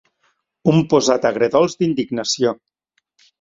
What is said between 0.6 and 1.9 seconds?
Un posat agre-dolç